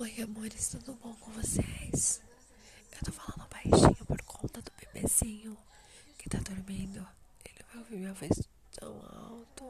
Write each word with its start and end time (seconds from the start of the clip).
Oi, 0.00 0.14
amores, 0.22 0.68
tudo 0.68 0.94
bom 1.02 1.12
com 1.16 1.32
vocês? 1.32 2.20
Eu 2.92 3.04
tô 3.04 3.10
falando 3.10 3.48
baixinho 3.48 4.06
por 4.06 4.22
conta 4.22 4.62
do 4.62 4.70
bebezinho 4.78 5.58
que 6.16 6.30
tá 6.30 6.38
dormindo. 6.38 7.04
Ele 7.44 7.64
vai 7.64 7.78
ouvir 7.78 7.96
minha 7.96 8.12
voz 8.14 8.30
tão 8.74 8.94
alto. 8.94 9.64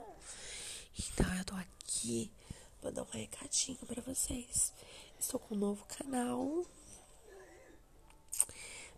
Então 0.99 1.35
eu 1.35 1.45
tô 1.47 1.55
aqui 1.55 2.31
pra 2.79 2.91
dar 2.91 3.05
um 3.05 3.11
recadinho 3.11 3.79
pra 3.79 4.03
vocês. 4.03 4.71
Estou 5.19 5.41
com 5.41 5.55
um 5.55 5.59
novo 5.59 5.83
canal 5.87 6.67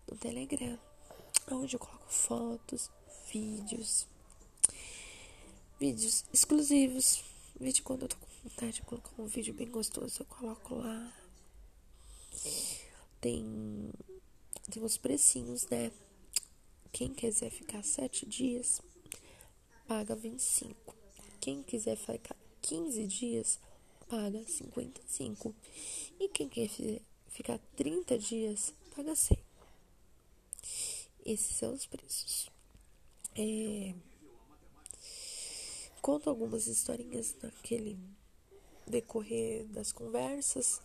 no 0.09 0.17
Telegram, 0.19 0.77
onde 1.49 1.77
eu 1.77 1.79
coloco 1.79 2.11
fotos, 2.11 2.91
vídeos, 3.31 4.05
vídeos 5.79 6.25
exclusivos. 6.33 7.23
Vídeo 7.57 7.85
quando 7.85 8.01
eu 8.01 8.09
tô 8.09 8.17
com 8.17 8.27
vontade 8.43 8.73
de 8.73 8.81
colocar 8.81 9.11
um 9.17 9.27
vídeo 9.27 9.53
bem 9.53 9.71
gostoso, 9.71 10.23
eu 10.23 10.25
coloco 10.25 10.75
lá. 10.75 11.20
Tem, 13.19 13.91
tem 14.69 14.83
uns 14.83 14.97
precinhos, 14.97 15.67
né? 15.67 15.91
Quem 16.91 17.13
quiser 17.13 17.49
ficar 17.49 17.83
sete 17.83 18.25
dias, 18.25 18.81
paga 19.87 20.15
25. 20.15 20.95
Quem 21.39 21.63
quiser 21.63 21.95
ficar 21.95 22.35
15 22.61 23.07
dias, 23.07 23.59
paga 24.07 24.43
55. 24.45 25.55
E 26.19 26.27
quem 26.29 26.49
quer 26.49 26.69
ficar 27.27 27.59
30 27.75 28.17
dias, 28.17 28.73
paga 28.95 29.15
100. 29.15 29.37
Esses 31.25 31.55
são 31.55 31.73
os 31.73 31.85
preços. 31.85 32.49
É... 33.35 33.93
Conto 36.01 36.29
algumas 36.29 36.67
historinhas 36.67 37.35
naquele 37.41 37.97
decorrer 38.87 39.65
das 39.67 39.91
conversas. 39.91 40.81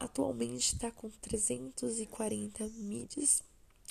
Atualmente 0.00 0.74
está 0.74 0.90
com 0.92 1.10
340 1.10 2.68
mídias 2.68 3.42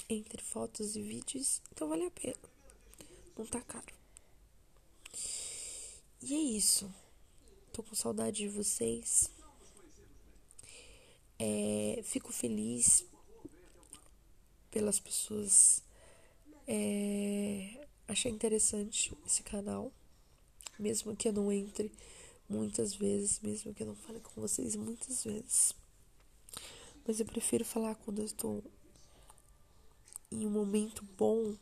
entre 0.09 0.41
fotos 0.41 0.95
e 0.95 1.01
vídeos, 1.01 1.61
então 1.71 1.89
vale 1.89 2.05
a 2.05 2.11
pena. 2.11 2.37
Não 3.37 3.45
tá 3.45 3.61
caro. 3.61 3.93
E 6.21 6.33
é 6.33 6.39
isso. 6.39 6.89
Tô 7.73 7.83
com 7.83 7.93
saudade 7.93 8.37
de 8.37 8.47
vocês. 8.47 9.29
É, 11.37 12.01
fico 12.03 12.31
feliz 12.31 13.05
pelas 14.71 14.99
pessoas. 14.99 15.83
É, 16.67 17.87
interessante 18.29 19.15
esse 19.25 19.43
canal, 19.43 19.91
mesmo 20.77 21.15
que 21.15 21.27
eu 21.27 21.33
não 21.33 21.51
entre 21.51 21.91
muitas 22.49 22.93
vezes, 22.93 23.39
mesmo 23.41 23.73
que 23.73 23.83
eu 23.83 23.87
não 23.87 23.95
fale 23.95 24.19
com 24.19 24.41
vocês 24.41 24.75
muitas 24.75 25.23
vezes. 25.23 25.73
Mas 27.07 27.21
eu 27.21 27.25
prefiro 27.25 27.63
falar 27.63 27.95
quando 27.95 28.19
eu 28.19 28.25
estou 28.25 28.61
em 30.29 30.45
um 30.45 30.49
momento 30.49 31.05
bom 31.17 31.55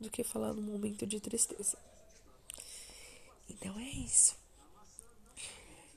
do 0.00 0.10
que 0.10 0.24
falar 0.24 0.54
num 0.54 0.62
momento 0.62 1.06
de 1.06 1.20
tristeza. 1.20 1.76
Então 3.50 3.78
é 3.78 3.90
isso. 3.90 4.34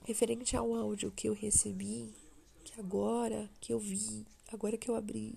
Referente 0.04 0.58
ao 0.58 0.76
áudio 0.76 1.10
que 1.10 1.30
eu 1.30 1.34
recebi, 1.34 2.14
que 2.66 2.78
agora 2.80 3.50
que 3.62 3.74
eu 3.74 3.80
vi, 3.80 4.26
agora 4.52 4.78
que 4.78 4.90
eu 4.90 4.96
abri 4.96 5.34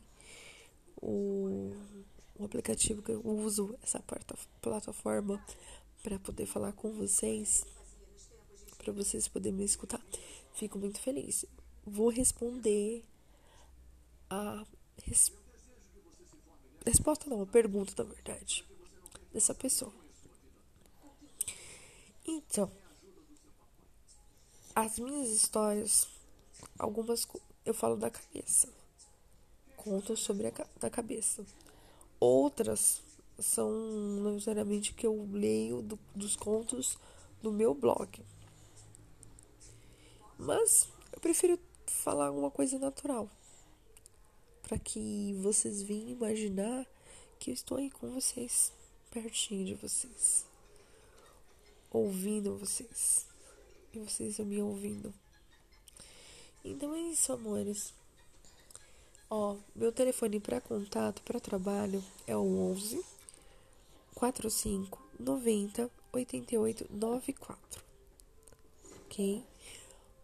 o, 1.00 1.72
o 2.36 2.44
aplicativo 2.44 3.02
que 3.02 3.12
eu 3.12 3.25
uso, 3.25 3.78
essa 3.82 4.02
plataforma 4.60 5.44
para 6.02 6.19
poder 6.19 6.47
falar 6.47 6.72
com 6.72 6.92
vocês, 6.92 7.64
para 8.78 8.92
vocês 8.92 9.28
poderem 9.28 9.58
me 9.58 9.64
escutar. 9.64 10.04
Fico 10.54 10.77
muito 10.77 11.00
feliz. 11.00 11.47
Vou 11.84 12.09
responder 12.09 13.05
a 14.28 14.64
res... 15.05 15.33
resposta, 16.87 17.28
não, 17.28 17.42
a 17.42 17.47
pergunta, 17.47 17.92
na 18.03 18.09
verdade, 18.09 18.65
dessa 19.32 19.54
pessoa. 19.54 19.93
Então, 22.27 22.71
as 24.75 24.99
minhas 24.99 25.31
histórias, 25.31 26.09
algumas 26.78 27.27
eu 27.65 27.75
falo 27.75 27.97
da 27.97 28.10
cabeça, 28.10 28.69
conto 29.77 30.16
sobre 30.16 30.47
a 30.47 30.53
da 30.78 30.91
cabeça. 30.91 31.44
Outras 32.19 33.03
são 33.38 33.71
necessariamente 34.33 34.93
que 34.93 35.06
eu 35.06 35.28
leio 35.33 35.83
do, 35.83 35.99
dos 36.15 36.37
contos 36.37 36.99
do 37.43 37.50
meu 37.50 37.75
blog. 37.75 38.22
Mas 40.38 40.88
eu 41.12 41.21
prefiro 41.21 41.59
falar 41.91 42.31
uma 42.31 42.51
coisa 42.51 42.78
natural. 42.78 43.28
Para 44.62 44.78
que 44.78 45.34
vocês 45.41 45.83
venham 45.83 46.11
imaginar 46.11 46.87
que 47.39 47.51
eu 47.51 47.55
estou 47.55 47.78
aí 47.78 47.91
com 47.91 48.11
vocês, 48.11 48.73
pertinho 49.11 49.65
de 49.65 49.75
vocês, 49.75 50.47
ouvindo 51.91 52.56
vocês. 52.56 53.27
E 53.93 53.99
vocês 53.99 54.39
me 54.39 54.62
ouvindo. 54.62 55.12
Então 56.65 56.95
é 56.95 57.01
isso, 57.01 57.33
amores. 57.33 57.93
Ó, 59.28 59.57
meu 59.75 59.93
telefone 59.93 60.39
para 60.39 60.61
contato, 60.61 61.22
para 61.22 61.41
trabalho 61.41 62.03
é 62.27 62.37
o 62.37 62.71
11 62.71 63.05
45 64.15 65.01
90 65.19 65.91
88 66.12 66.87
94. 66.91 67.84
Ok? 69.07 69.50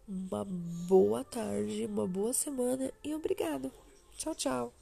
Uma 0.07 0.45
boa 0.87 1.23
tarde, 1.23 1.85
uma 1.85 2.07
boa 2.07 2.31
semana 2.31 2.91
e 3.03 3.13
obrigado. 3.13 3.71
Tchau, 4.17 4.33
tchau. 4.33 4.73